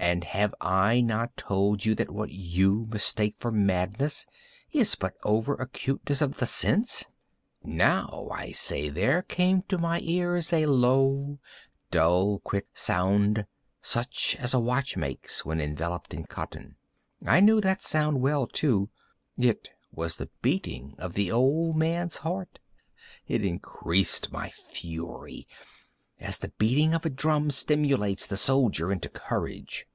And 0.00 0.24
have 0.24 0.54
I 0.60 1.00
not 1.00 1.34
told 1.34 1.86
you 1.86 1.94
that 1.94 2.10
what 2.10 2.30
you 2.30 2.84
mistake 2.90 3.36
for 3.38 3.50
madness 3.50 4.26
is 4.70 4.96
but 4.96 5.14
over 5.24 5.54
acuteness 5.54 6.20
of 6.20 6.36
the 6.36 6.46
sense?—now, 6.46 8.28
I 8.30 8.52
say, 8.52 8.90
there 8.90 9.22
came 9.22 9.62
to 9.62 9.78
my 9.78 10.00
ears 10.00 10.52
a 10.52 10.66
low, 10.66 11.38
dull, 11.90 12.38
quick 12.40 12.66
sound, 12.74 13.46
such 13.80 14.36
as 14.38 14.52
a 14.52 14.60
watch 14.60 14.94
makes 14.98 15.46
when 15.46 15.58
enveloped 15.58 16.12
in 16.12 16.24
cotton. 16.26 16.76
I 17.24 17.40
knew 17.40 17.60
that 17.62 17.80
sound 17.80 18.20
well, 18.20 18.46
too. 18.46 18.90
It 19.38 19.70
was 19.90 20.18
the 20.18 20.28
beating 20.42 20.96
of 20.98 21.14
the 21.14 21.32
old 21.32 21.76
man's 21.76 22.18
heart. 22.18 22.58
It 23.26 23.42
increased 23.42 24.30
my 24.30 24.50
fury, 24.50 25.48
as 26.20 26.36
the 26.38 26.50
beating 26.58 26.94
of 26.94 27.06
a 27.06 27.10
drum 27.10 27.50
stimulates 27.50 28.26
the 28.26 28.36
soldier 28.36 28.92
into 28.92 29.08
courage. 29.08 29.86